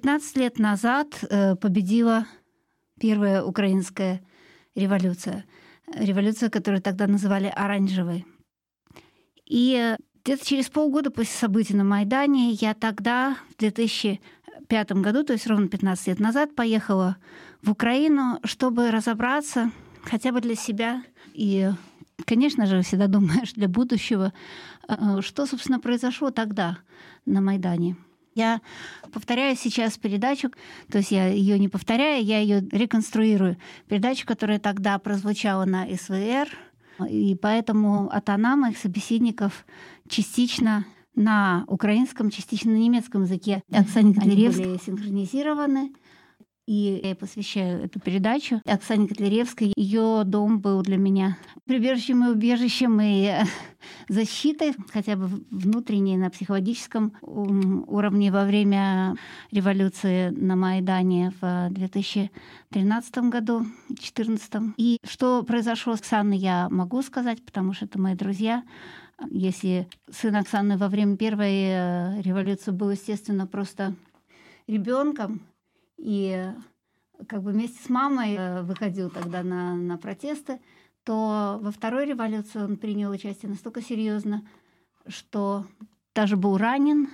[0.00, 2.24] 15 лет назад э, победила
[2.98, 4.22] первая украинская
[4.74, 5.44] революция.
[5.94, 8.24] Революция, которую тогда называли оранжевой.
[9.44, 9.94] И
[10.24, 15.68] где-то через полгода после событий на Майдане я тогда, в 2005 году, то есть ровно
[15.68, 17.18] 15 лет назад, поехала
[17.60, 19.70] в Украину, чтобы разобраться
[20.02, 21.02] хотя бы для себя
[21.34, 21.68] и,
[22.24, 24.32] конечно же, всегда думаешь для будущего,
[24.88, 26.78] э, что, собственно, произошло тогда
[27.26, 27.96] на Майдане.
[28.34, 28.60] Я
[29.12, 30.50] повторяю сейчас передачу,
[30.90, 33.56] то есть я ее не повторяю, я ее реконструирую.
[33.88, 36.48] Передачу, которая тогда прозвучала на СВР,
[37.08, 39.64] и поэтому от она моих собеседников
[40.08, 43.62] частично на украинском, частично на немецком языке.
[43.70, 45.92] Котляревской были синхронизированы
[46.70, 49.72] и я посвящаю эту передачу Оксане Котляревской.
[49.74, 53.42] Ее дом был для меня прибежищем и убежищем и э,
[54.08, 59.16] защитой, хотя бы внутренней, на психологическом уровне во время
[59.50, 64.74] революции на Майдане в 2013 году, 2014.
[64.76, 68.62] И что произошло с Оксаной, я могу сказать, потому что это мои друзья.
[69.28, 73.96] Если сын Оксаны во время первой э, революции был, естественно, просто
[74.68, 75.40] ребенком,
[76.00, 76.52] и
[77.28, 80.60] как бы вместе с мамой э, выходил тогда на, на протесты,
[81.04, 84.46] то во второй революции он принял участие настолько серьезно,
[85.06, 85.66] что
[86.14, 87.08] даже был ранен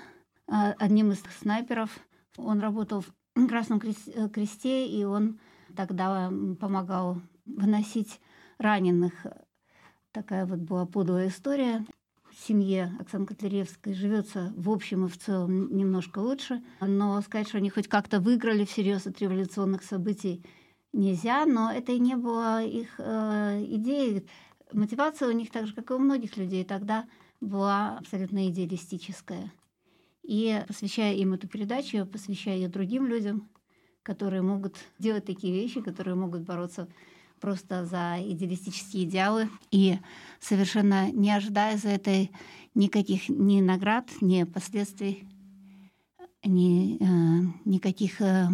[0.46, 1.98] э, одним из снайперов.
[2.36, 3.02] Он работал
[3.34, 5.40] в Красном э, Кресте, и он
[5.74, 6.30] тогда
[6.60, 8.20] помогал выносить
[8.58, 9.26] раненых.
[10.12, 11.84] Такая вот была подлая история
[12.46, 16.62] семье Оксаны Котляревской живется в общем и в целом немножко лучше.
[16.80, 20.44] Но сказать, что они хоть как-то выиграли всерьез от революционных событий,
[20.92, 21.44] нельзя.
[21.46, 24.26] Но это и не было их э, идеей.
[24.72, 27.06] Мотивация у них, так же, как и у многих людей, тогда
[27.40, 29.52] была абсолютно идеалистическая.
[30.22, 33.48] И посвящая им эту передачу, посвящая ее другим людям,
[34.02, 36.88] которые могут делать такие вещи, которые могут бороться
[37.40, 39.98] просто за идеалистические идеалы и
[40.40, 42.28] совершенно не ожидая за это
[42.74, 45.26] никаких ни наград, ни последствий,
[46.44, 48.48] ни, э, никаких э,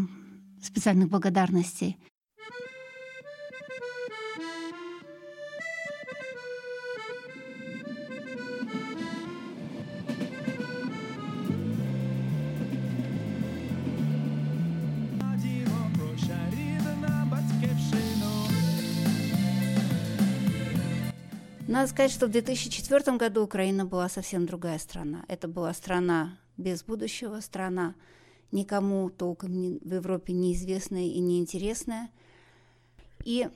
[0.62, 1.96] специальных благодарностей.
[21.82, 25.24] Надо сказать, что в 2004 году Украина была совсем другая страна.
[25.26, 27.96] Это была страна без будущего, страна
[28.52, 32.08] никому толком в Европе неизвестная и неинтересная.
[33.24, 33.48] И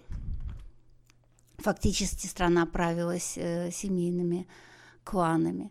[1.59, 4.49] фактически страна правилась э, семейными
[5.05, 5.71] кланами.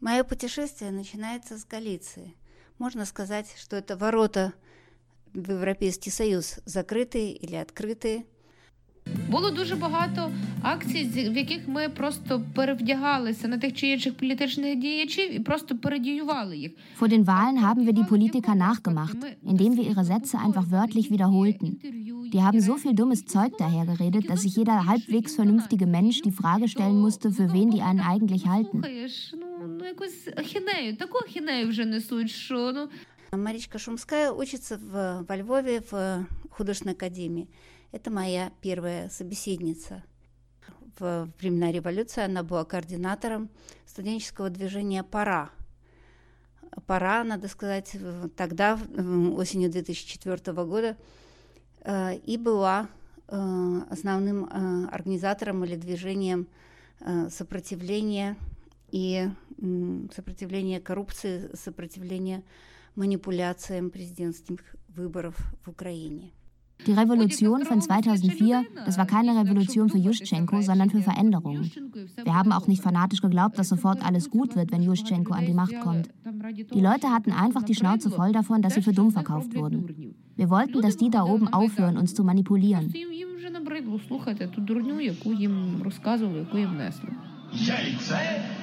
[0.00, 2.34] Мое путешествие начинается с Галиции.
[2.76, 4.52] Можно сказать, что это ворота
[5.32, 8.26] в Европейский Союз, закрытые или открытые–
[9.29, 15.35] Було дуже багато акцій, в яких ми просто перевдягалися на тих чи інших політичних діячів
[15.35, 16.71] і просто передіювали їх.
[16.99, 19.17] Vor den Wahlen haben wir die Politiker nachgemacht,
[19.51, 21.67] indem wir ihre Sätze einfach wörtlich wiederholten.
[22.33, 26.67] Die haben so viel dummes Zeug dahergeredet, dass sich jeder halbwegs vernünftige Mensch die Frage
[26.73, 28.77] stellen musste, für wen die einen eigentlich halten.
[29.79, 32.89] Ну, якусь ахінею, таку ахінею вже несуть, що ну.
[33.37, 37.47] Маричка Шумская учится в, во Львове в художественной академии.
[37.92, 40.02] Это моя первая собеседница.
[40.98, 43.50] В времена революции она была координатором
[43.86, 45.50] студенческого движения «Пора».
[46.86, 47.96] «Пора», надо сказать,
[48.36, 48.78] тогда,
[49.36, 50.96] осенью 2004 года,
[51.80, 52.88] э, и была
[53.28, 56.48] э, основным э, организатором или движением
[57.28, 58.38] сопротивления
[58.90, 59.28] и
[60.14, 62.42] сопротивления коррупции, сопротивления
[62.94, 66.32] манипуляциям президентских выборов в Украине.
[66.87, 71.69] Die Revolution von 2004, das war keine Revolution für Juschenko, sondern für Veränderungen.
[72.23, 75.53] Wir haben auch nicht fanatisch geglaubt, dass sofort alles gut wird, wenn Juschenko an die
[75.53, 76.09] Macht kommt.
[76.73, 80.15] Die Leute hatten einfach die Schnauze voll davon, dass sie für dumm verkauft wurden.
[80.35, 82.91] Wir wollten, dass die da oben aufhören, uns zu manipulieren.
[87.53, 88.15] Яйце,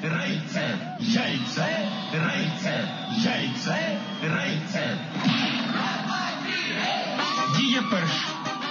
[0.03, 0.63] рейце,
[0.99, 1.67] яйце,
[2.11, 2.89] рейце,
[3.23, 3.77] яйце,
[4.23, 6.02] рейце.
[7.58, 8.30] Діє перший,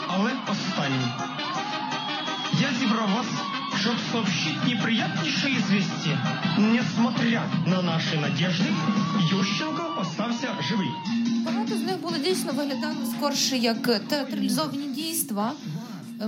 [0.08, 1.12] але останній.
[2.61, 3.26] Я зібрав вас,
[3.81, 6.19] щоб сообщить неприятнейшее известие.
[6.58, 8.73] Несмотря на наші надежды,
[9.31, 10.90] Ющенко остався живий.
[11.46, 15.52] Багато з них були дійсно виглядали скорше як театралізовані дійства.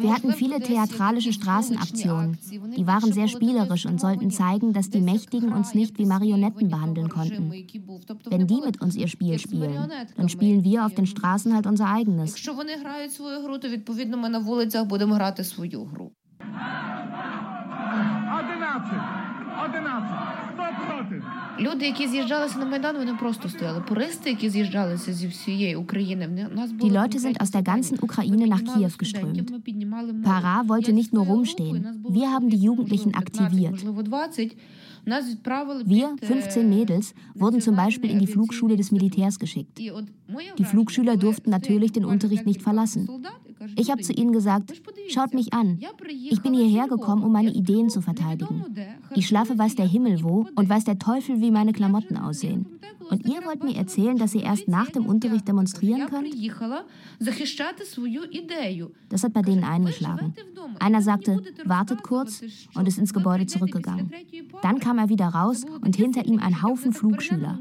[0.04, 2.38] Wir hatten viele theatralische Straßenaktionen.
[2.78, 7.10] Die waren sehr spielerisch und sollten zeigen, dass die Mächtigen uns nicht wie Marionetten behandeln
[7.10, 7.52] konnten.
[8.30, 11.88] Wenn die mit uns ihr Spiel spielen, dann spielen wir auf den Straßen halt unser
[11.98, 12.30] eigenes.
[12.30, 16.12] Якщо вони грають свою гру, то відповідно ми на вулицях будемо грати свою гру.
[18.40, 19.23] Одинадцять!
[19.74, 20.18] Одинадцять!
[20.54, 21.22] Хто проти?
[21.60, 23.84] Люди, які з'їжджалися на майдан, вони просто стояли.
[23.88, 27.52] Туристи, які з'їжджалися зі всієї України, вони- у нас Die були Leute sind конкретні aus
[27.56, 27.98] der ganzen завдання.
[28.02, 29.52] Ukraine Ми nach піднімали Kiew студентів, geströmt.
[29.52, 30.26] ми піднімали молодь.
[30.28, 31.64] Para wollte Я nicht nur зі своєю rumstehen.
[31.70, 33.72] групою, нас було Wir haben die можливо, Jugendlichen 15, aktiviert.
[33.72, 34.58] Можливо, 20.
[35.06, 39.38] Нас відправили Wir, під, 15 е, Mädels, wurden zum Beispiel in die Flugschule des Militärs
[39.44, 39.66] geschickt.
[39.80, 42.72] І от моє Die враження, Flugschüler коли durften стоять natürlich den буквально Unterricht nicht декілька
[42.72, 43.08] verlassen.
[43.77, 44.73] Ich habe zu ihnen gesagt,
[45.09, 45.79] schaut mich an.
[46.31, 48.65] Ich bin hierher gekommen, um meine Ideen zu verteidigen.
[49.15, 52.67] Ich schlafe weiß der Himmel wo und weiß der Teufel, wie meine Klamotten aussehen.
[53.11, 56.35] Und ihr wollt mir erzählen, dass ihr erst nach dem Unterricht demonstrieren könnt?
[59.09, 60.35] Das hat bei denen eingeschlagen.
[60.81, 62.43] Einer sagte, wartet kurz
[62.75, 64.11] und ist ins Gebäude zurückgegangen.
[64.63, 67.59] Dann kam er wieder raus und hinter ihm ein Haufen Flugschüler.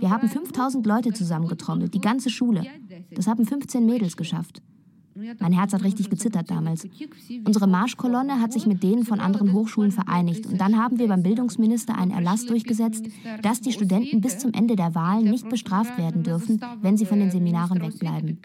[0.00, 2.64] Wir haben 5000 Leute zusammengetrommelt, die ganze Schule.
[3.12, 4.59] Das haben 15 Mädels geschafft.
[5.38, 6.86] Mein Herz hat richtig gezittert damals.
[7.44, 11.22] Unsere Marschkolonne hat sich mit denen von anderen Hochschulen vereinigt und dann haben wir beim
[11.22, 13.04] Bildungsminister einen Erlass durchgesetzt,
[13.42, 17.18] dass die Studenten bis zum Ende der Wahlen nicht bestraft werden dürfen, wenn sie von
[17.18, 18.38] den Seminaren wegbleiben.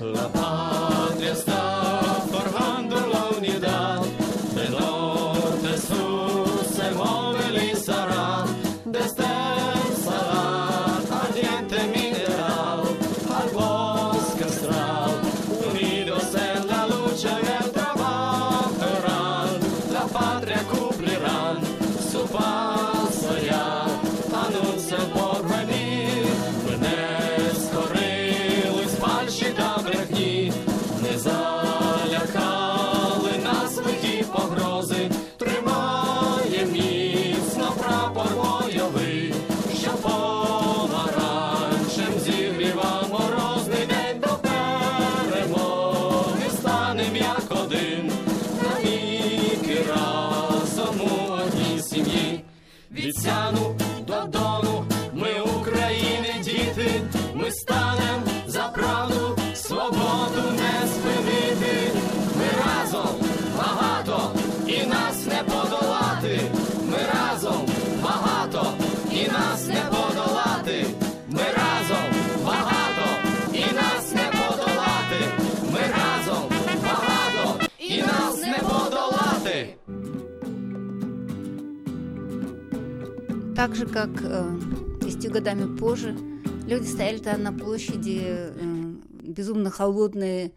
[0.00, 3.11] La patria sta formando
[83.62, 84.58] Так же, как э,
[85.02, 86.16] 10 годами позже,
[86.66, 90.50] люди стояли там на площади, э, безумно холодные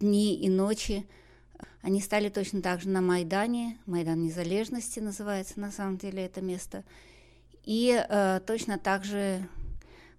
[0.00, 1.06] дни и ночи.
[1.82, 6.82] Они стали точно так же на Майдане, Майдан Незалежности называется на самом деле это место.
[7.62, 9.46] И э, точно так же,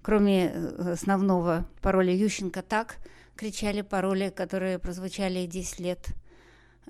[0.03, 2.97] кроме э, основного пароля Ющенко так,
[3.35, 6.05] кричали пароли, которые прозвучали 10 лет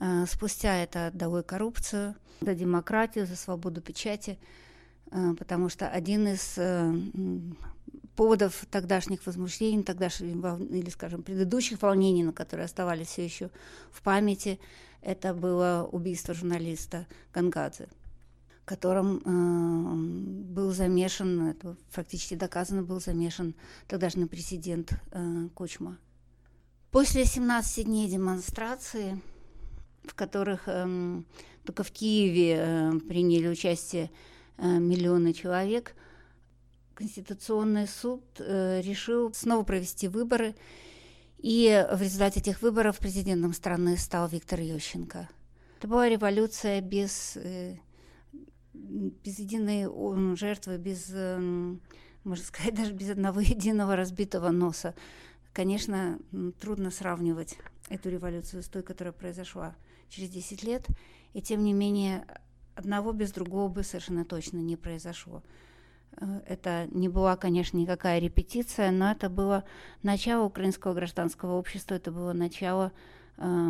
[0.01, 0.75] э, спустя.
[0.75, 4.37] Это «Долой коррупцию», «За демократию», «За свободу печати»,
[5.09, 6.93] потому что один из э,
[8.15, 10.31] поводов тогдашних возмущений, тогдашних,
[10.71, 13.49] или, скажем, предыдущих волнений, на которые оставались все еще
[13.91, 14.59] в памяти,
[15.01, 17.87] это было убийство журналиста Гангадзе,
[18.65, 23.55] которым э, был замешан, это фактически доказано, был замешан
[23.87, 25.97] тогдашний президент э, Кучма.
[26.91, 29.21] После 17 дней демонстрации,
[30.03, 31.25] в которых эм,
[31.63, 34.09] только в Киеве э, приняли участие
[34.57, 35.95] э, миллионы человек,
[36.93, 40.55] Конституционный суд э, решил снова провести выборы,
[41.37, 45.29] и в результате этих выборов президентом страны стал Виктор Ющенко.
[45.77, 47.77] Это была революция без, э,
[48.73, 49.85] без единой
[50.35, 51.81] жертвы, без, эм,
[52.23, 54.95] можно сказать, даже без одного единого разбитого носа.
[55.53, 56.19] Конечно,
[56.59, 57.57] трудно сравнивать
[57.89, 59.75] эту революцию с той, которая произошла
[60.09, 60.87] через 10 лет,
[61.33, 62.25] и тем не менее
[62.77, 65.43] одного без другого бы совершенно точно не произошло.
[66.19, 69.63] Э, это не была, конечно, никакая репетиция, но это было
[70.03, 72.91] начало украинского гражданского общества, это было начало
[73.37, 73.69] э,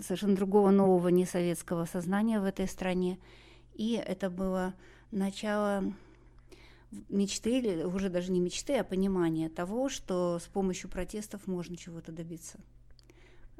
[0.00, 3.18] совершенно другого нового несоветского сознания в этой стране.
[3.74, 4.74] И это было
[5.10, 5.92] начало
[7.08, 12.12] мечты, или уже даже не мечты, а понимания того, что с помощью протестов можно чего-то
[12.12, 12.58] добиться.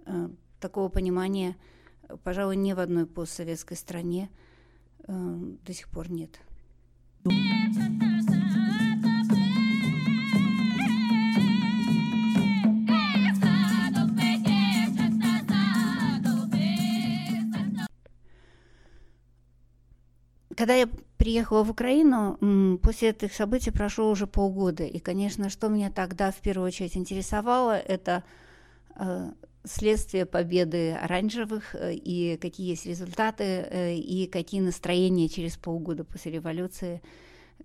[0.06, 0.28] Э,
[0.60, 1.56] такого понимания,
[2.22, 4.30] пожалуй, ни в одной постсоветской стране
[5.06, 5.12] э,
[5.64, 6.38] до сих пор нет.
[20.56, 24.84] Когда я приехала в Украину, после этих событий прошло уже полгода.
[24.84, 28.22] И, конечно, что меня тогда в первую очередь интересовало, это
[28.94, 29.32] э,
[29.64, 36.32] следствие победы оранжевых э, и какие есть результаты э, и какие настроения через полгода после
[36.32, 37.02] революции.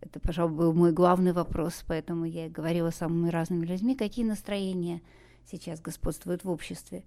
[0.02, 4.24] Это, пожалуй, был мой главный вопрос, поэтому я и говорила с самыми разными людьми, какие
[4.24, 5.02] настроения
[5.52, 7.04] сейчас господствуют в обществе.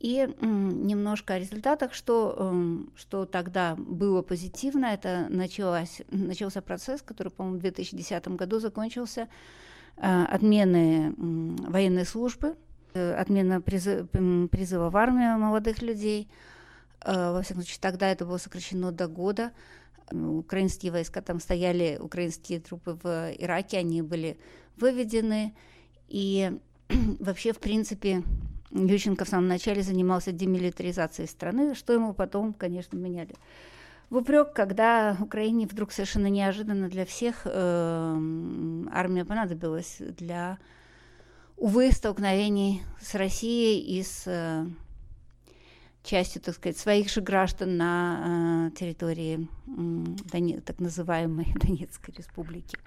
[0.00, 2.64] И немножко о результатах, что,
[2.96, 9.28] что тогда было позитивно, это началось, начался процесс, который, по-моему, в 2010 году закончился,
[9.98, 12.56] э, отмены военной службы,
[12.94, 16.28] отмена призыва в армию молодых людей.
[17.04, 19.52] Э, во всяком случае, тогда это было сокращено до года.
[20.12, 24.38] Украинские войска там стояли, украинские трупы в Ираке, они были
[24.76, 25.54] выведены.
[26.08, 26.58] И
[27.20, 28.22] вообще, в принципе,
[28.72, 33.34] Ющенко в самом начале занимался демилитаризацией страны, что ему потом, конечно, меняли.
[34.10, 37.48] В упрек, когда Украине вдруг совершенно неожиданно для всех э,
[38.92, 40.58] армия понадобилась для,
[41.60, 44.66] увы, столкновений с Россией и с э,
[46.02, 49.48] частью, так сказать, своих же граждан на э, территории
[50.32, 52.78] э, так называемой Донецкой республики.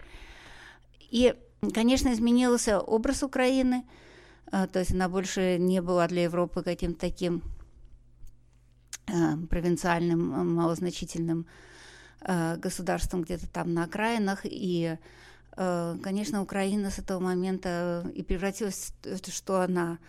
[1.00, 1.36] И,
[1.74, 3.86] конечно, изменился образ Украины–
[4.54, 7.42] а, то есть она больше не была для Европы каким-то таким
[9.50, 11.46] провинциальным, малозначительным
[12.22, 14.42] государством где-то там на окраинах.
[14.44, 14.98] И,
[15.56, 20.00] конечно, Украина с этого момента и превратилась в то, что она,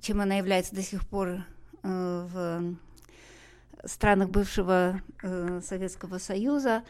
[0.00, 1.44] чем она является до сих пор
[1.82, 2.74] в
[3.84, 5.00] странах бывшего
[5.62, 6.82] Советского Союза,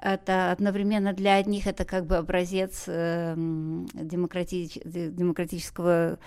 [0.00, 6.18] это одновременно для одних это как бы образец э, демократич, демократического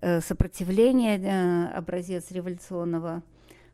[0.00, 3.22] э, сопротивления, э, образец революционного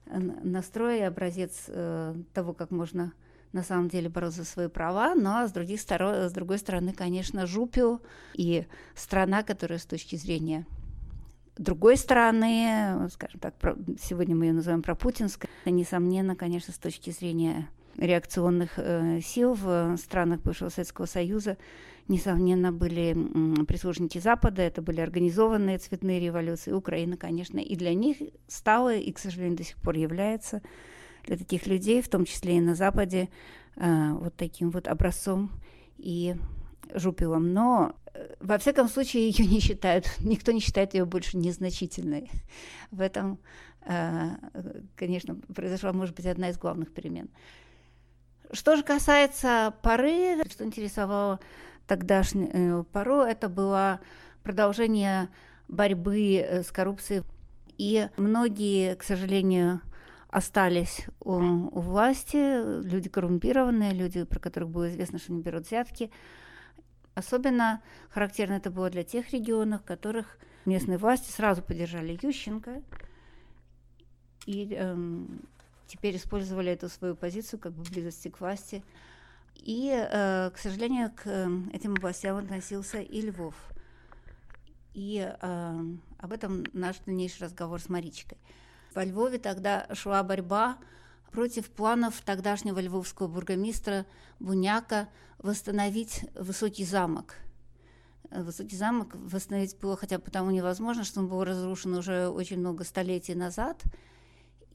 [0.07, 3.12] э, настроя, образец э, того, как можно
[3.57, 7.47] на самом деле бороться за свои права, но с, других сторон, с другой стороны, конечно,
[7.47, 8.01] Жупио
[8.35, 10.67] и страна, которая с точки зрения
[11.59, 13.55] другой стороны, скажем так,
[14.01, 20.43] сегодня мы ее называем пропутинской, несомненно, конечно, с точки зрения реакционных э, сил в странах
[20.43, 21.57] бывшего Советского Союза,
[22.09, 23.17] несомненно, были
[23.65, 26.73] прислужники Запада, это были организованные цветные революции.
[26.73, 30.61] Украина, конечно, и для них стала, и, к сожалению, до сих пор является
[31.26, 33.28] для таких людей, в том числе и на Западе,
[33.76, 35.50] э, вот таким вот образцом
[35.99, 36.37] и
[36.95, 37.52] жупилом.
[37.52, 42.30] Но, э, во всяком случае, ее не считают, никто не считает ее больше незначительной.
[42.90, 43.38] В этом,
[44.97, 47.28] конечно, произошла, может быть, одна из главных перемен.
[48.52, 51.40] Что же касается поры, что интересовало
[51.87, 54.00] тогдашнюю пору, это было
[54.42, 55.28] продолжение
[55.68, 57.23] борьбы э, с коррупцией.
[57.78, 59.80] И многие, к сожалению,
[60.37, 66.11] остались у, у власти, люди коррумпированные, люди, про которых было известно, что они берут взятки.
[67.14, 72.83] Особенно характерно это было для тех регионов, в которых местные власти сразу поддержали Ющенко.
[74.45, 75.40] И эм,
[75.87, 78.85] теперь использовали эту свою позицию как бы близости к власти.
[79.55, 83.55] И, э, к сожалению, к э, этим областям относился и Львов.
[84.93, 85.81] И э,
[86.19, 88.37] об этом наш дальнейший разговор с Маричкой.
[88.97, 90.79] Во Львове тогда шла борьба
[91.31, 94.07] против планов тогдашнего львовского бургомистра
[94.41, 97.37] Буняка восстановить высокий замок.
[98.31, 102.59] Э, высокий замок восстановить было хотя бы потому невозможно, что он был разрушен уже очень
[102.59, 103.83] много столетий назад–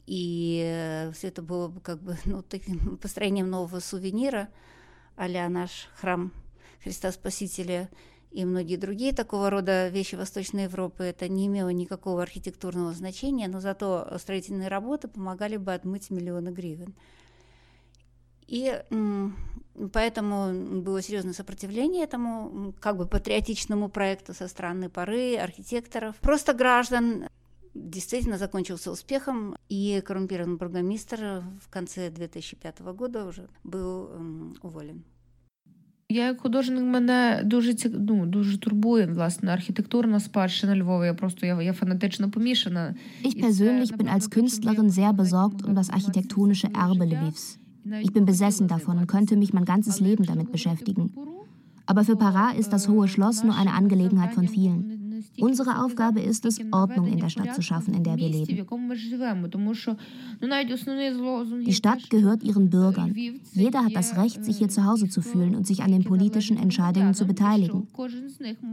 [0.08, 4.50] и э, все это было бы как бы ну, таким построением нового сувенира,
[5.16, 6.34] а наш храм
[6.84, 7.90] Христа Спасителя
[8.32, 13.60] и многие другие такого рода вещи Восточной Европы, это не имело никакого архитектурного значения, но
[13.60, 16.96] зато строительные работы помогали бы отмыть миллионы гривен.
[18.48, 18.82] И
[19.94, 27.28] поэтому было серьезное сопротивление этому как бы патриотичному проекту со стороны поры, архитекторов, просто граждан
[27.74, 34.10] действительно закончился успехом, и коррумпированный бургомистр в конце 2005 года уже был
[34.62, 35.06] уволен.
[36.11, 37.89] Я як художник мене дуже ці...
[37.89, 41.07] ну, дуже турбує власне архітектурна спадщина Львова.
[41.07, 42.95] Я просто я, я фанатично помішана.
[43.25, 47.59] Ich persönlich bin als Künstlerin sehr besorgt um das architektonische Erbe Lvivs.
[48.03, 51.13] Ich bin besessen davon und könnte mich mein ganzes Leben damit beschäftigen.
[51.87, 55.00] Aber für Pará ist das Hohe Schloss nur eine Angelegenheit von vielen.
[55.40, 58.68] Unsere Aufgabe ist es, Ordnung in der Stadt zu schaffen, in der wir leben.
[61.66, 63.16] Die Stadt gehört ihren Bürgern.
[63.54, 66.58] Jeder hat das Recht, sich hier zu Hause zu fühlen und sich an den politischen
[66.58, 67.88] Entscheidungen zu beteiligen.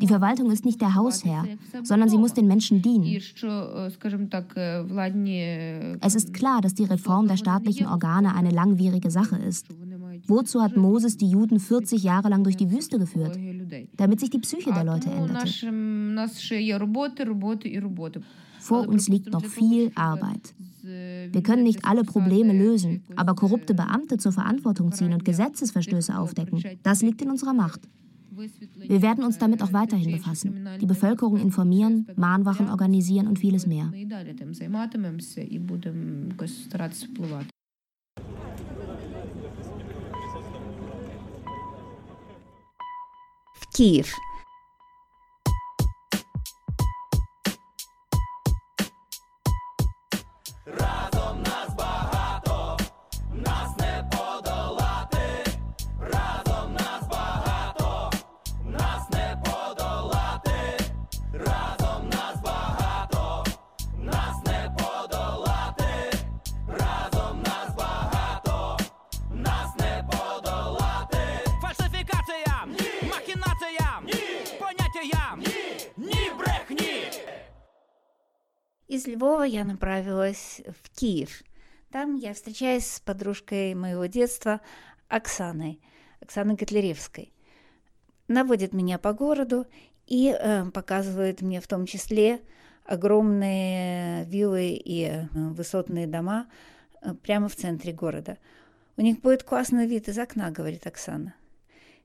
[0.00, 1.46] Die Verwaltung ist nicht der Hausherr,
[1.82, 3.04] sondern sie muss den Menschen dienen.
[6.00, 9.66] Es ist klar, dass die Reform der staatlichen Organe eine langwierige Sache ist.
[10.28, 13.38] Wozu hat Moses die Juden 40 Jahre lang durch die Wüste geführt?
[13.96, 15.48] Damit sich die Psyche der Leute änderte.
[18.60, 20.54] Vor uns liegt noch viel Arbeit.
[20.82, 26.62] Wir können nicht alle Probleme lösen, aber korrupte Beamte zur Verantwortung ziehen und Gesetzesverstöße aufdecken,
[26.82, 27.80] das liegt in unserer Macht.
[28.76, 33.90] Wir werden uns damit auch weiterhin befassen, die Bevölkerung informieren, Mahnwachen organisieren und vieles mehr.
[43.70, 44.14] В Киев.
[78.98, 81.44] Из Львова я направилась в Киев.
[81.92, 84.60] Там я встречаюсь с подружкой моего детства
[85.06, 85.80] Оксаной,
[86.18, 87.32] Оксаной Котляревской.
[88.26, 89.68] Наводит меня по городу
[90.08, 92.40] и э, показывает мне в том числе
[92.84, 96.48] огромные виллы и э, высотные дома
[97.00, 98.36] э, прямо в центре города.
[98.96, 101.36] У них будет классный вид из окна, говорит Оксана.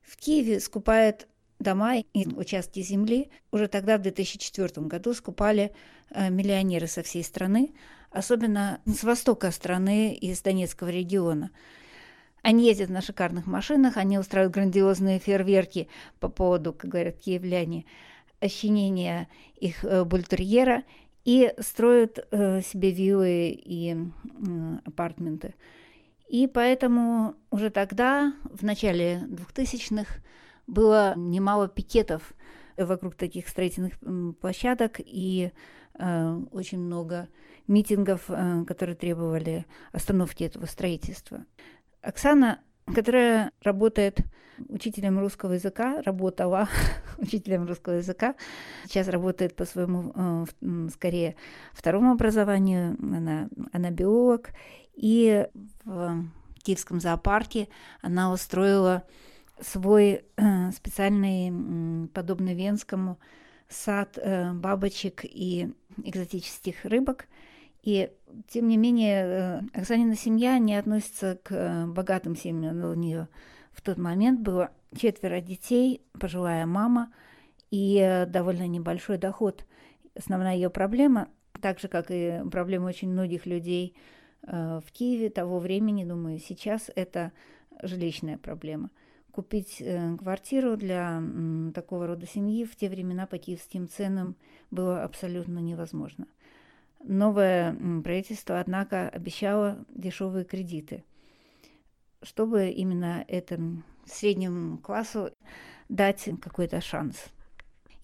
[0.04, 1.28] В Киеве скупают
[1.64, 3.32] дома и участки земли.
[3.52, 5.74] Уже тогда, в 2004 году, скупали
[6.12, 7.74] э, миллионеры со всей страны,
[8.12, 11.52] особенно с востока страны, из Донецкого региона.
[12.44, 15.88] Они ездят на шикарных машинах, они устраивают грандиозные фейерверки
[16.20, 17.86] по поводу, как говорят киевляне,
[18.40, 20.84] ощенения их э, бультерьера
[21.26, 23.96] и строят э, себе виллы и
[24.86, 25.56] апартменты.
[26.28, 30.16] И поэтому уже тогда, в начале 2000-х,
[30.68, 32.34] было немало пикетов
[32.78, 33.94] вокруг таких строительных
[34.40, 35.52] площадок и
[35.94, 37.28] э, очень много
[37.68, 41.46] митингов, э, которые требовали остановки этого строительства.
[42.02, 44.20] Оксана, которая работает
[44.70, 46.68] учителем русского языка, работала
[47.18, 48.36] учителем русского языка,
[48.86, 50.12] сейчас работает по своему,
[50.62, 51.36] э, скорее,
[51.74, 54.50] второму образованию, она, она биолог,
[54.96, 55.48] и
[55.86, 56.26] в
[56.64, 57.68] Киевском зоопарке
[58.02, 59.04] она устроила
[59.60, 63.20] свой э, специальный, подобный Венскому,
[63.70, 67.28] сад э, бабочек и экзотических рыбок.
[67.84, 68.12] И,
[68.48, 72.84] тем не менее, э, Оксанина семья не относится к богатым семьям.
[72.84, 73.28] У нее
[73.72, 77.12] в тот момент было четверо детей, пожилая мама
[77.72, 79.66] и довольно небольшой доход.
[80.16, 81.28] Основная ее проблема,
[81.60, 83.96] так же, как и проблема очень многих людей
[84.44, 87.32] в Киеве того времени, думаю, сейчас это
[87.82, 88.92] жилищная проблема–
[89.34, 91.22] купить э, квартиру для
[91.74, 94.36] такого рода семьи в те времена по киевским ценам
[94.70, 96.28] было абсолютно невозможно.
[97.04, 101.04] Новое правительство, однако, обещало дешевые кредиты,
[102.22, 105.32] чтобы именно этому среднему классу
[105.90, 107.18] дать какой-то шанс.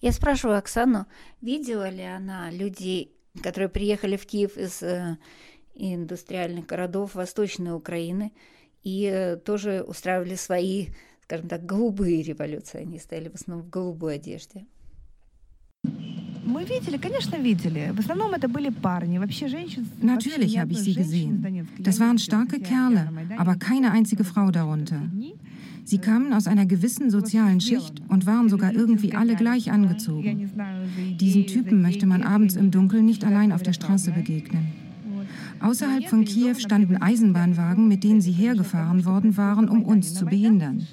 [0.00, 1.06] Я спрашиваю Оксану,
[1.40, 5.16] видела ли она людей, которые приехали в Киев из э,
[5.74, 8.32] индустриальных городов Восточной Украины
[8.82, 10.88] и э, тоже устраивали свои
[11.29, 12.81] скажем так, голубые революции.
[12.81, 14.65] Они стояли в основном в голубой одежде.
[16.45, 17.91] Мы видели, конечно, видели.
[17.95, 19.17] В основном это были парни.
[19.17, 19.87] Вообще женщин...
[20.01, 21.67] Natürlich habe ich sie gesehen.
[21.79, 25.01] Das waren starke Kerle, aber keine einzige Frau darunter.
[25.83, 30.51] Sie kamen aus einer gewissen sozialen Schicht und waren sogar irgendwie alle gleich angezogen.
[31.19, 34.67] Diesen Typen möchte man abends im Dunkeln nicht allein auf der Straße begegnen.
[35.59, 40.85] Außerhalb von Kiew standen Eisenbahnwagen, mit denen sie hergefahren worden waren, um uns zu behindern.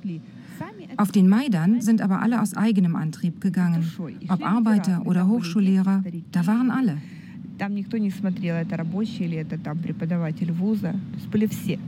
[0.96, 3.90] Auf den Maidan sind aber alle aus eigenem Antrieb gegangen.
[4.28, 6.98] Ob Arbeiter oder Hochschullehrer, da waren alle.
[7.58, 10.92] Там никто не смотрел, это рабочий или это там преподаватель вуза.
[10.92, 11.78] То есть были все.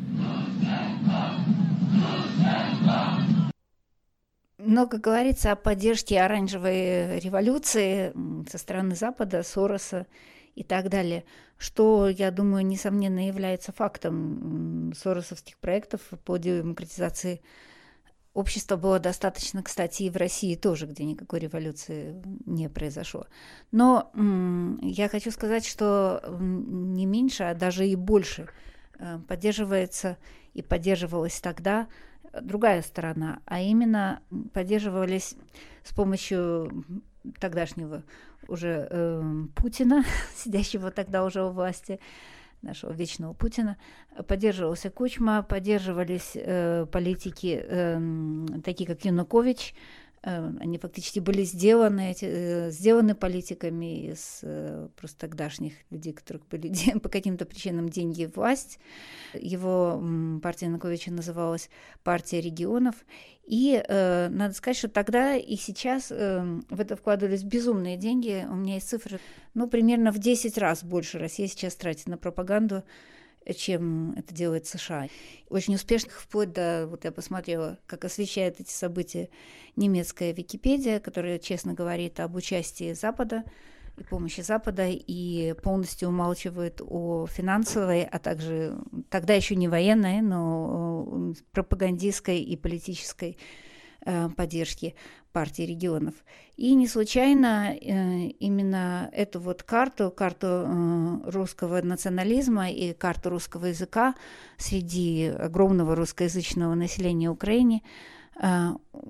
[4.75, 8.13] много говорится о поддержке оранжевой революции
[8.51, 10.07] со стороны Запада, Сороса
[10.60, 11.24] И так далее,
[11.58, 17.42] что, я думаю, несомненно является фактом соросовских проектов по демократизации
[18.34, 23.28] общества было достаточно, кстати, и в России тоже, где никакой революции не произошло.
[23.72, 24.12] Но
[24.82, 28.50] я хочу сказать, что не меньше, а даже и больше
[28.98, 30.18] э, поддерживается
[30.54, 31.88] и поддерживалась тогда
[32.42, 34.22] другая сторона, а именно
[34.54, 35.36] поддерживались
[35.84, 36.86] с помощью
[37.40, 38.04] тогдашнего
[38.50, 39.24] уже э,
[39.56, 40.04] Путина,
[40.36, 42.00] сидящего тогда уже у власти,
[42.62, 43.78] нашего вечного Путина,
[44.28, 49.74] поддерживался Кучма, поддерживались э, политики, э, такие как Янукович,
[50.22, 57.10] они фактически были сделаны, э, сделаны политиками из э, просто тогдашних людей, которых были по
[57.10, 58.80] каким-то причинам деньги и власть.
[59.34, 60.02] Его
[60.42, 61.70] партия Януковича называлась
[62.04, 62.96] «Партия регионов».
[63.46, 68.46] И э, надо сказать, что тогда и сейчас э, в это вкладывались безумные деньги.
[68.48, 69.20] У меня есть цифры,
[69.56, 72.84] ну, примерно в 10 раз больше Россия сейчас тратит на пропаганду
[73.54, 75.08] чем это делает США.
[75.50, 79.30] Очень успешных, вплоть до, вот я посмотрела, как освещает эти события
[79.76, 83.44] немецкая Википедия, которая честно говорит об участии Запада
[83.98, 88.78] и помощи Запада и полностью умалчивает о финансовой, а также
[89.10, 93.69] тогда еще не военной, но пропагандистской и политической Э,
[94.36, 94.96] поддержки
[95.32, 96.16] партии регионов.
[96.58, 103.68] И не случайно э, именно эту вот карту, карту э, русского национализма и карту русского
[103.68, 104.16] языка
[104.58, 107.82] среди огромного русскоязычного населения Украины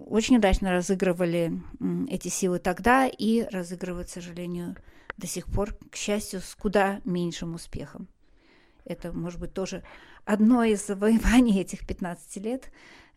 [0.08, 1.62] очень удачно разыгрывали
[2.10, 4.76] эти силы тогда и разыгрывают, к сожалению,
[5.18, 8.08] до сих пор, к счастью, с куда меньшим успехом.
[8.86, 9.84] Это, может быть, тоже
[10.26, 13.09] одно из завоеваний этих 15 лет, Э,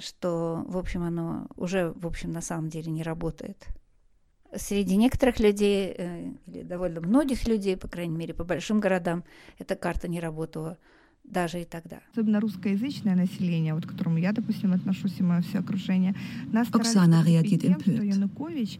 [0.00, 3.68] что, в общем, оно уже, в общем, на самом деле не работает.
[4.54, 9.24] Среди некоторых людей, э, или довольно многих людей, по крайней мере, по большим городам,
[9.58, 10.78] эта карта не работала
[11.31, 11.99] даже и тогда.
[12.11, 16.13] Особенно русскоязычное население, вот к которому я, допустим, отношусь, и мое все окружение,
[16.51, 18.79] нас Oksana reagiert empört.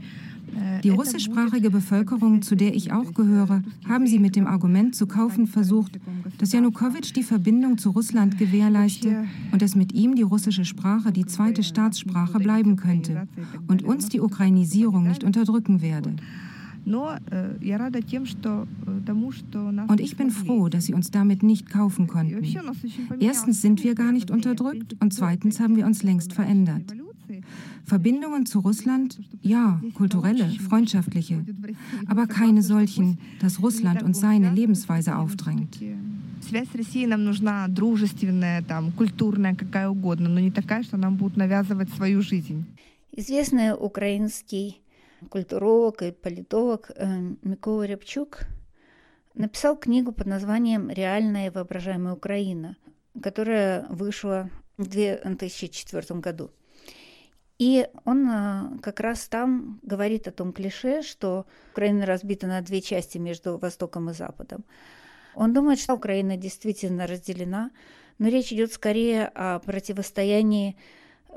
[0.83, 5.47] Die russischsprachige Bevölkerung, zu der ich auch gehöre, haben sie mit dem Argument zu kaufen
[5.47, 5.97] versucht,
[6.39, 11.25] dass Janukowitsch die Verbindung zu Russland gewährleiste und dass mit ihm die russische Sprache die
[11.25, 13.27] zweite Staatssprache bleiben könnte
[13.67, 16.15] und uns die Ukrainisierung nicht unterdrücken werde.
[19.87, 22.43] Und ich bin froh, dass sie uns damit nicht kaufen konnten.
[23.19, 26.93] Erstens sind wir gar nicht unterdrückt und zweitens haben wir uns längst verändert.
[27.85, 31.45] Verbindungen zu Russland, ja, kulturelle, freundschaftliche,
[32.07, 35.79] aber keine solchen, dass Russland uns seine Lebensweise aufdrängt.
[36.41, 41.15] Связь с Россией нам нужна дружественная, там, культурная, какая угодно, но не такая, что нам
[41.15, 42.65] будут навязывать свою жизнь.
[43.11, 44.81] Известный украинский
[45.30, 47.06] культуролог и политолог э,
[47.42, 48.40] Микола Рябчук
[49.34, 52.76] написал книгу под названием «Реальная и воображаемая Украина»,
[53.22, 56.50] которая вышла в 2004 году.
[57.58, 62.82] И он э, как раз там говорит о том клише, что Украина разбита на две
[62.82, 64.64] части между Востоком и Западом.
[65.34, 67.70] Он думает, что Украина действительно разделена,
[68.18, 70.76] но речь идет скорее о противостоянии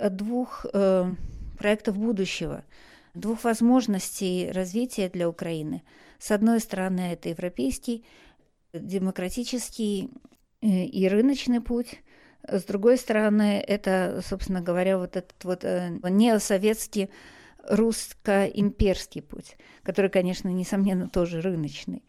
[0.10, 1.12] двух э,
[1.58, 2.64] проектов будущего–
[3.20, 5.84] двух возможностей развития для Украины.
[6.18, 8.06] С одной стороны, это европейский,
[8.74, 10.10] демократический
[10.62, 12.02] э, и рыночный путь.
[12.48, 17.10] С другой стороны, это, собственно говоря, вот этот вот э, неосоветский
[17.70, 22.04] русско-имперский путь, который, конечно, несомненно, тоже рыночный.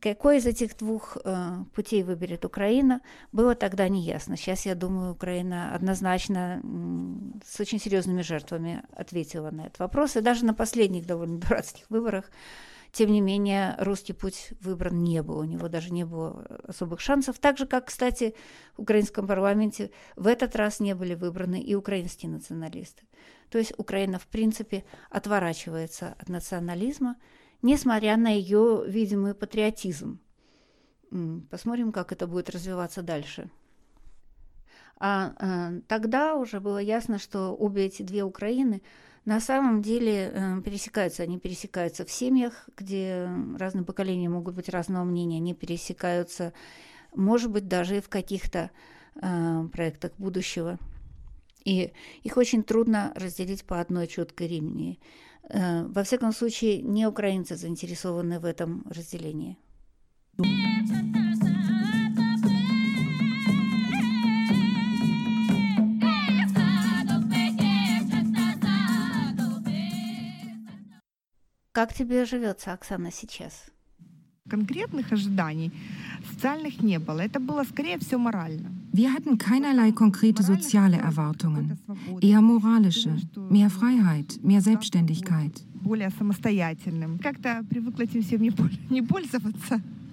[0.00, 4.36] Какой из этих двух э, путей выберет Украина, было тогда неясно.
[4.36, 10.16] Сейчас, я думаю, Украина однозначно э, с очень серьезными жертвами ответила на этот вопрос.
[10.16, 12.32] И даже на последних довольно дурацких выборах,
[12.90, 15.38] тем не менее, русский путь выбран не был.
[15.38, 17.38] У него даже не было особых шансов.
[17.38, 18.34] Так же, как, кстати,
[18.76, 23.04] в украинском парламенте в этот раз не были выбраны и украинские националисты.
[23.50, 27.14] То есть Украина, в принципе, отворачивается от национализма–
[27.66, 30.20] несмотря на ее видимый патриотизм.
[31.50, 33.50] Посмотрим, как это будет развиваться дальше.
[34.98, 38.82] А э, тогда уже было ясно, что обе эти две Украины
[39.24, 41.24] на самом деле э, пересекаются.
[41.24, 45.38] Они пересекаются в семьях, где разные поколения могут быть разного мнения.
[45.38, 46.52] Они пересекаются,
[47.14, 48.70] может быть, даже и в каких-то
[49.16, 50.78] э, проектах будущего.
[51.64, 55.00] И их очень трудно разделить по одной четкой линии.
[55.48, 59.56] Э, во всяком случае, не украинцы заинтересованы в этом разделении.
[71.72, 73.66] Как тебе живется, Оксана, сейчас?
[74.48, 75.72] Конкретных ожиданий
[76.32, 77.20] социальных не было.
[77.20, 78.70] Это было, скорее всего, морально.
[78.96, 81.78] Wir hatten keinerlei konkrete soziale Erwartungen,
[82.22, 83.14] eher moralische,
[83.50, 85.66] mehr Freiheit, mehr Selbstständigkeit.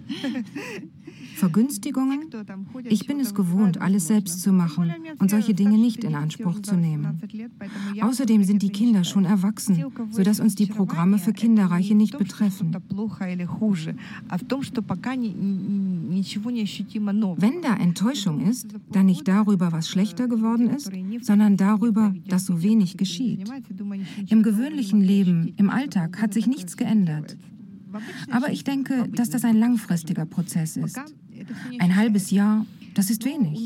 [1.35, 2.29] Vergünstigungen?
[2.85, 6.75] Ich bin es gewohnt, alles selbst zu machen und solche Dinge nicht in Anspruch zu
[6.75, 7.19] nehmen.
[8.01, 12.75] Außerdem sind die Kinder schon erwachsen, sodass uns die Programme für Kinderreiche nicht betreffen.
[17.37, 20.91] Wenn da Enttäuschung ist, dann nicht darüber, was schlechter geworden ist,
[21.21, 23.49] sondern darüber, dass so wenig geschieht.
[24.27, 27.37] Im gewöhnlichen Leben, im Alltag hat sich nichts geändert.
[28.31, 30.99] Aber ich denke, dass das ein langfristiger Prozess ist.
[31.78, 33.58] Ein halbes Jahr, das ist wenig.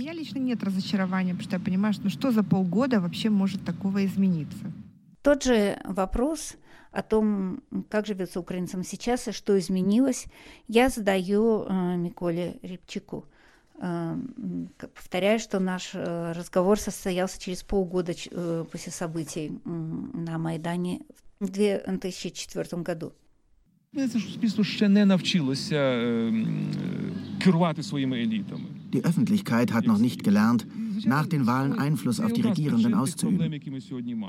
[5.23, 6.57] Тот же вопрос
[6.91, 10.27] о том, как живется украинцам сейчас и что изменилось,
[10.69, 13.25] я задаю э, Миколе Рябчику.
[13.81, 14.17] Э,
[14.95, 21.01] повторяю, что наш э, разговор состоялся через полгода э, после событий э, на Майдане
[21.41, 23.13] в 2004 году.
[23.93, 27.26] Здається, що суспільство ще не навчилося керувати своїми елітами.
[28.94, 30.66] Die Öffentlichkeit hat noch nicht gelernt,
[31.06, 33.54] nach den Wahlen Einfluss auf die Regierenden auszuüben.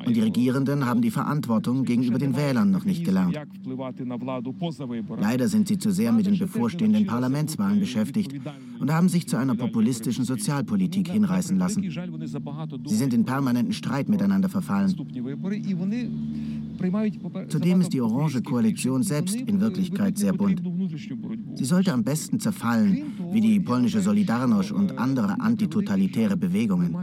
[0.06, 3.38] Und die Regierenden haben die Verantwortung gegenüber den Wählern noch nicht gelernt.
[5.20, 8.34] Leider sind sie zu sehr mit den bevorstehenden Parlamentswahlen beschäftigt
[8.78, 11.82] und haben sich zu einer populistischen Sozialpolitik hinreißen lassen.
[11.82, 14.94] Sie sind in permanenten Streit miteinander verfallen.
[17.48, 20.62] Zudem ist die Orange Koalition selbst in Wirklichkeit sehr bunt.
[21.54, 26.94] Sie sollte am besten zerfallen, wie die polnische Solidarność und andere antitotalitäre Bewegungen.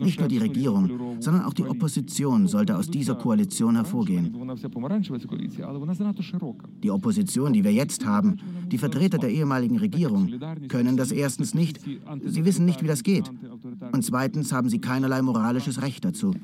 [0.00, 4.34] Nicht nur die Regierung, sondern auch die Opposition sollte aus dieser Koalition hervorgehen.
[6.82, 8.36] Die Opposition, die wir jetzt haben,
[8.70, 10.30] die Vertreter der ehemaligen Regierung,
[10.68, 11.80] können das erstens nicht.
[12.24, 13.30] Sie wissen nicht, wie das geht.
[13.92, 16.34] Und zweitens haben sie keinerlei moralisches Recht dazu.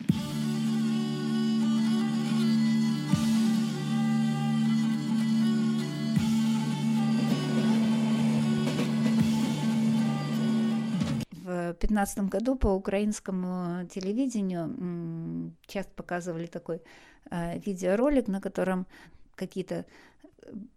[11.97, 16.83] В 2015 году по украинскому телевидению часто показывали такой
[17.31, 18.87] э, видеоролик, на котором
[19.35, 19.87] какие-то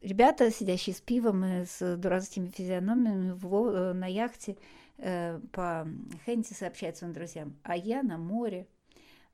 [0.01, 4.55] ребята, сидящие с пивом и с дурацкими физиономиями на яхте
[4.97, 5.85] э, по
[6.25, 8.65] Хенти сообщают своим друзьям, а я на море.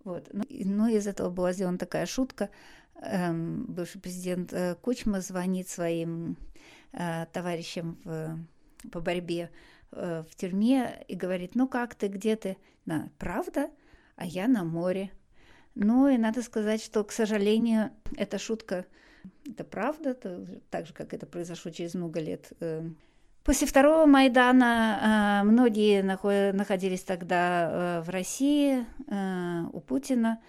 [0.04, 0.28] Вот.
[0.34, 2.50] Ну, ну, из этого была сделана такая шутка.
[2.96, 6.36] Эм, бывший президент э, Кучма звонит своим
[6.94, 8.40] э, товарищам в,
[8.92, 9.52] по борьбе
[9.92, 12.58] э, в тюрьме и говорит, ну как ты, где ты?
[12.86, 13.70] На, правда?
[14.16, 15.12] А я на море.
[15.74, 18.86] Ну и надо сказать, что, к сожалению, эта шутка,
[19.46, 22.54] это правда, это, так же, как это произошло через много лет.
[22.60, 22.88] Э.
[23.44, 26.02] После второго Майдана э, многие
[26.52, 28.86] находились тогда в России
[29.74, 30.40] у Путина,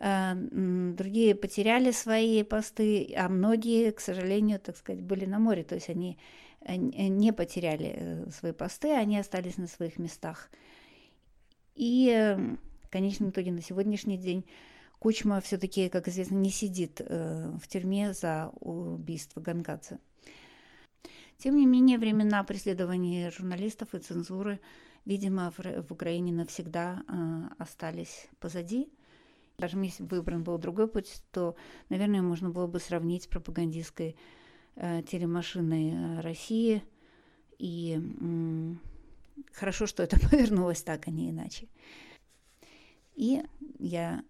[0.00, 5.88] другие потеряли свои посты, а многие, к сожалению, так сказать, были на море, то есть
[5.90, 6.18] они
[6.66, 10.50] не потеряли свои посты, они остались на своих местах.
[11.74, 12.36] И
[12.82, 14.44] в конечном итоге на сегодняшний день
[14.98, 19.98] Кучма все-таки, как известно, не сидит в тюрьме за убийство Гангадзе.
[21.42, 24.60] Тем не менее, времена преследования журналистов и цензуры,
[25.04, 28.88] видимо, в, Украине навсегда э, остались позади.
[29.58, 31.56] Даже если бы выбран был другой путь, то,
[31.88, 34.14] наверное, можно было бы сравнить с пропагандистской
[34.76, 36.82] э, телемашиной России.
[37.58, 38.74] И э,
[39.52, 41.68] хорошо, что это повернулось так, а не иначе.
[43.14, 43.42] И
[43.78, 44.24] я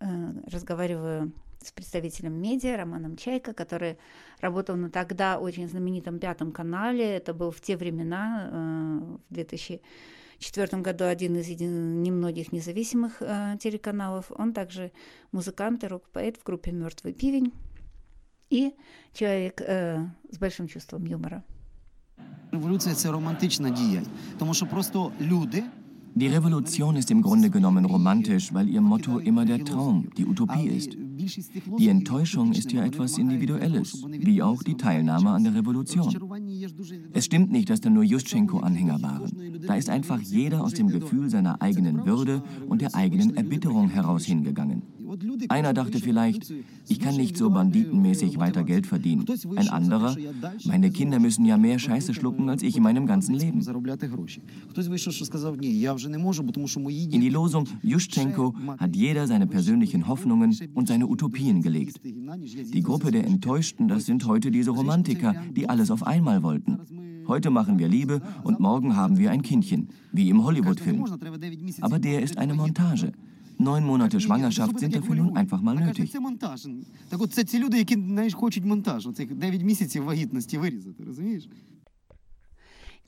[0.00, 0.06] э,
[0.46, 3.98] разговариваю с представителем медиа Романом Чайко, который
[4.40, 7.04] работал на тогда очень знаменитом пятом канале.
[7.04, 14.30] Это был в те времена, э, в 2004 году, один из немногих независимых э, телеканалов.
[14.30, 14.92] Он также
[15.32, 17.52] музыкант и рок-поэт в группе «Мертвый пивень»
[18.50, 18.74] и
[19.12, 21.42] человек э, с большим чувством юмора.
[22.52, 24.02] Революция– это романтичная дія,
[24.38, 25.64] тому що просто люди–
[26.14, 30.66] Die Revolution ist im Grunde genommen romantisch, weil ihr Motto immer der Traum, die Utopie
[30.66, 30.96] ist.
[31.78, 36.14] Die Enttäuschung ist ja etwas Individuelles, wie auch die Teilnahme an der Revolution.
[37.12, 39.30] Es stimmt nicht, dass da nur Juschenko-Anhänger waren.
[39.66, 44.24] Da ist einfach jeder aus dem Gefühl seiner eigenen Würde und der eigenen Erbitterung heraus
[44.24, 44.82] hingegangen.
[45.48, 46.52] Einer dachte vielleicht,
[46.88, 49.24] ich kann nicht so banditenmäßig weiter Geld verdienen.
[49.56, 50.16] Ein anderer,
[50.64, 53.60] meine Kinder müssen ja mehr Scheiße schlucken als ich in meinem ganzen Leben.
[55.99, 61.99] In die Losung Juschenko hat jeder seine persönlichen Hoffnungen und seine Utopien gelegt.
[62.03, 66.79] Die Gruppe der Enttäuschten, das sind heute diese Romantiker, die alles auf einmal wollten.
[67.27, 71.05] Heute machen wir Liebe und morgen haben wir ein Kindchen, wie im Hollywood-Film.
[71.81, 73.11] Aber der ist eine Montage.
[73.57, 76.11] Neun Monate Schwangerschaft sind dafür nun einfach mal nötig.
[77.09, 79.07] Так от це ці люди, які знаєш, хочуть монтаж.
[79.07, 81.49] Оцих 9 місяців вагітності вирізати, розумієш?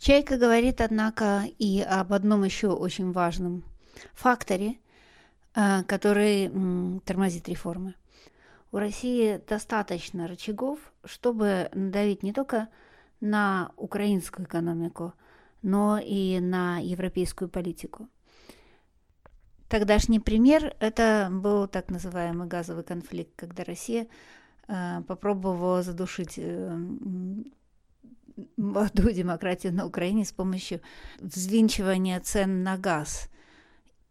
[0.02, 3.62] Чайка говорит, однако, и об одном еще очень важном
[4.14, 4.78] факторе,
[5.54, 6.50] э, который
[7.06, 7.94] тормозит реформы.
[8.72, 12.68] У России достаточно рычагов, чтобы надавить не только
[13.20, 15.12] на украинскую экономику,
[15.62, 18.08] но и на европейскую политику.
[19.68, 24.08] Тогдашний пример– это был так называемый газовый конфликт, когда Россия
[24.66, 26.76] э, попробовала задушить э,
[28.56, 30.80] молодую демократию на Украине с помощью
[31.18, 33.28] взвинчивания цен на газ.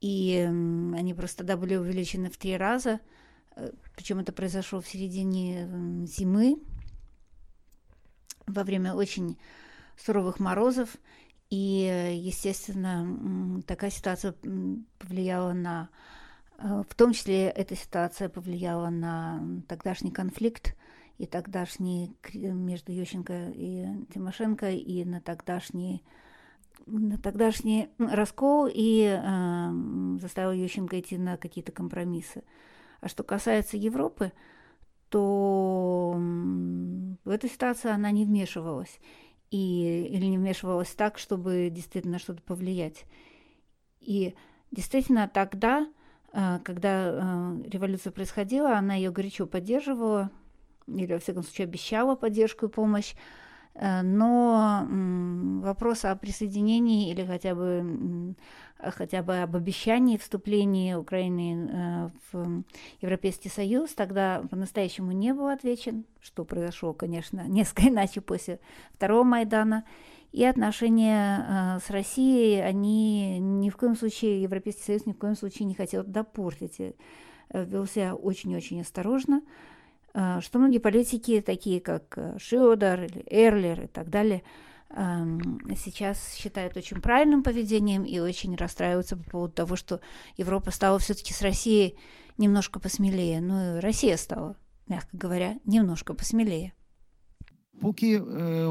[0.02, 3.00] И они просто тогда были увеличены в три раза.
[3.56, 5.68] Э, Причем это произошло в середине
[6.08, 6.60] зимы,
[8.48, 9.38] во время очень
[9.98, 10.98] суровых морозов.
[11.50, 14.34] И, естественно, такая ситуация
[14.98, 15.90] повлияла на...
[16.58, 20.76] Э, в том числе эта ситуация повлияла на тогдашний конфликт
[21.22, 26.04] и тогдашний между Ющенко и Тимошенко, и на тогдашний
[26.88, 32.44] на тогдашний раскол и э, заставил Ющенко идти на какие-то компромиссы.
[33.02, 34.32] А что касается Европы,
[35.10, 39.00] то в эту ситуацию она не вмешивалась.
[39.52, 43.06] И, или не вмешивалась так, чтобы действительно что-то повлиять.
[44.00, 44.34] И
[44.72, 45.88] действительно тогда,
[46.34, 50.32] э, когда э, революция происходила, она ее горячо поддерживала,
[50.98, 53.14] или, во всяком случае, обещала поддержку и помощь,
[53.76, 54.88] э, но
[55.62, 58.36] вопрос о присоединении или хотя бы,
[58.80, 62.64] хотя бы об обещании вступления Украины э, в
[63.02, 68.60] Европейский Союз тогда по-настоящему не был отвечен, что произошло, конечно, несколько иначе после
[68.94, 69.86] второго Майдана.
[70.32, 75.36] И отношения э, с Россией, они ни в коем случае, Европейский Союз ни в коем
[75.36, 76.80] случае не хотел допортить.
[77.54, 79.42] Вел себя очень-очень осторожно.
[79.42, 79.71] А,
[80.41, 84.43] что многие политики, такие как э, Шиодер или Эрлер и так далее,
[84.89, 90.01] сейчас считают очень правильным поведением и очень расстраиваются по поводу того, что
[90.37, 91.97] Европа стала все-таки с Россией
[92.39, 93.41] немножко посмелее.
[93.41, 96.73] Ну и Россия стала, мягко говоря, немножко посмелее.
[97.81, 98.19] Поки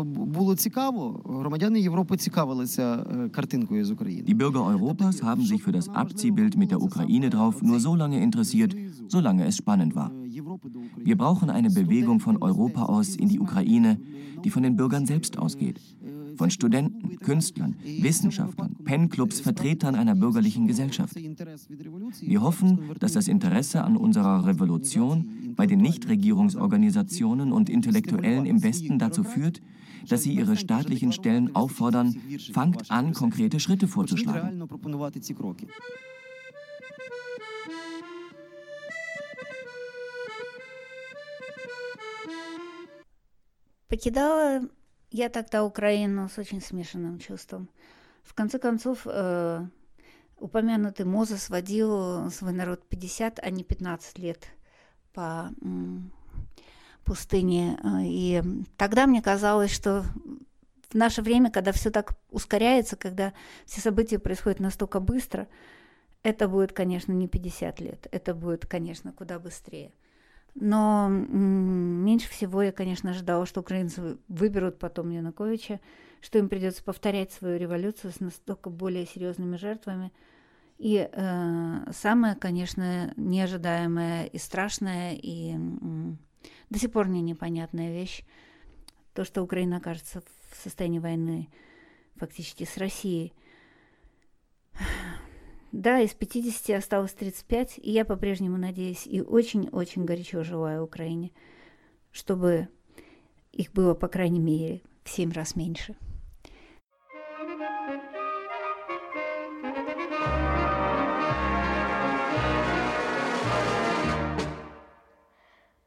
[0.05, 4.33] було цікаво, громадяни Європи цікавилися картинкою з України.
[4.33, 8.19] Die Bürger Europas haben sich für das Abziehbild mit der Ukraine drauf nur so lange
[8.27, 8.75] interessiert,
[9.10, 10.12] solange es spannend war.
[10.96, 14.00] Wir brauchen eine Bewegung von Europa aus in die Ukraine,
[14.44, 15.80] die von den Bürgern selbst ausgeht.
[16.36, 21.16] Von Studenten, Künstlern, Wissenschaftlern, Penclubs, Vertretern einer bürgerlichen Gesellschaft.
[21.16, 28.98] Wir hoffen, dass das Interesse an unserer Revolution bei den Nichtregierungsorganisationen und Intellektuellen im Westen
[28.98, 29.60] dazu führt,
[30.08, 32.16] dass sie ihre staatlichen Stellen auffordern,
[32.52, 34.62] fangt an, konkrete Schritte vorzuschlagen.
[43.90, 44.62] Покидала
[45.10, 47.68] я тогда Украину с очень смешанным чувством.
[48.22, 49.66] В конце концов, э,
[50.38, 54.46] упомянутый Мозес водил свой народ 50, а не 15 лет
[55.12, 56.12] по м,
[57.04, 57.80] пустыне.
[58.04, 58.40] И
[58.76, 60.04] тогда мне казалось, что
[60.88, 63.32] в наше время, когда все так ускоряется, когда
[63.66, 65.48] все события происходят настолько быстро,
[66.22, 69.92] это будет, конечно, не 50 лет, это будет, конечно, куда быстрее.
[70.54, 75.80] Но меньше всего я, конечно, ожидала, что украинцы выберут потом Януковича,
[76.20, 80.12] что им придется повторять свою революцию с настолько более серьезными жертвами.
[80.78, 85.58] И э, самое, конечно, неожидаемое и страшное, и э,
[86.70, 88.24] до сих пор не непонятная вещь,
[89.14, 91.48] то, что Украина окажется в состоянии войны
[92.16, 93.34] фактически с Россией.
[95.72, 101.30] Да, из 50 осталось 35, и я по-прежнему надеюсь и очень-очень горячо желаю Украине,
[102.10, 102.68] чтобы
[103.52, 105.94] их было, по крайней мере, в 7 раз меньше.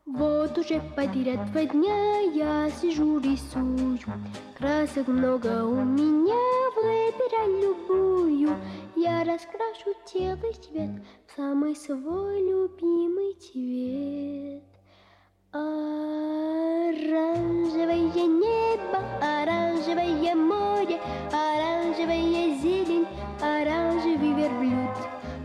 [0.06, 4.00] Вот уже потеря два дня я сижу рисую
[4.58, 8.56] Красок много у меня, выбирай любую,
[8.96, 10.92] я раскрашу тело и цвет
[11.28, 14.64] в самый свой любимый цвет.
[15.52, 16.28] Оранжевое
[18.28, 21.00] небо, оранжевое море,
[21.32, 23.08] оранжевая зелень,
[23.42, 24.98] оранжевый верблюд,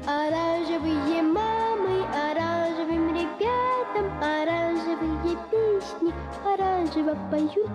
[0.06, 6.12] оранжевые мамы, оранжевым ребятам, оранжевые песни,
[6.44, 7.70] оранжево поют.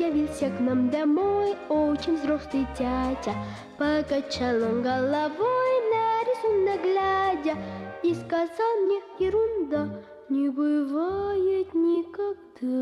[0.00, 3.34] Явился к нам домой очень взрослый дядя.
[3.76, 7.54] Покачал он головой на рисунок глядя
[8.02, 9.90] И сказал мне, ерунда
[10.30, 12.80] не бывает никогда.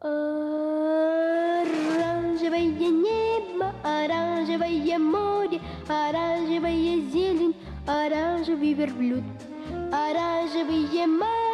[0.00, 0.40] Оранжевое
[2.88, 7.54] небо, оранжевое море, оранжевая зелень,
[7.86, 9.24] оранжевый верблюд.
[9.92, 11.47] Оранжевые мамы,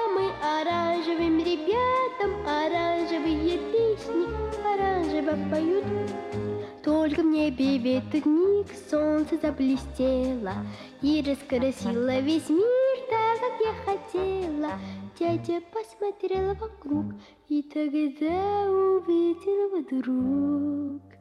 [0.45, 4.27] оранжевым ребятам, оранжевые песни,
[4.65, 5.85] оранжево поют.
[6.85, 10.53] Только в небе в этот миг солнце заблестело
[11.01, 14.73] И раскрасило весь мир так, как я хотела.
[15.19, 17.07] Дядя посмотрел вокруг
[17.49, 21.14] И тогда увидел вдруг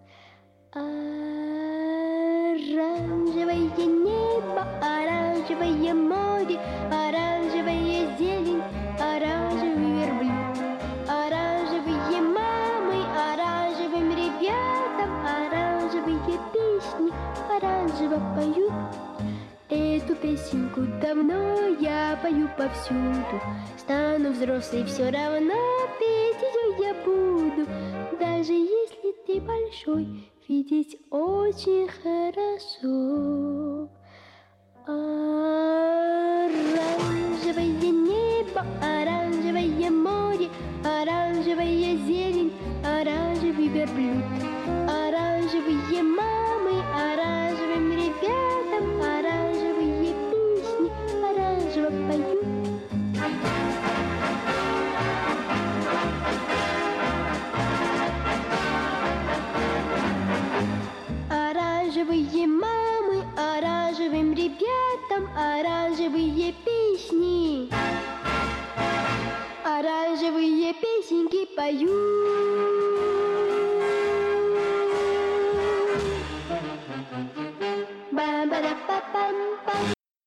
[0.76, 2.58] Оранжевое
[3.78, 6.60] небо, оранжевое море,
[6.90, 8.64] оранжевая зелень,
[9.00, 10.58] оранжевый верблюд.
[11.08, 17.12] Оранжевые мамы, оранжевым ребятам, оранжевые песни,
[17.56, 18.74] оранжево поют.
[19.70, 23.42] Эту песенку давно я пою повсюду
[23.78, 25.54] Стану взрослой, все равно
[26.00, 27.66] петь ее я буду
[28.20, 28.73] Даже ты
[29.46, 33.90] большой, видеть очень хорошо.
[34.86, 35.72] Оранжевое
[37.92, 40.50] небо, оранжевое море
[40.84, 42.52] Оранжевая зелень,
[42.84, 44.26] оранжевый верблюд
[44.90, 50.92] Оранжевые мамы, оранжевым ребятам Оранжевые песни,
[51.24, 52.43] оранжево поют
[65.14, 67.70] ребятам Оранжевые песни.
[69.64, 73.23] Оранжевые песенки поют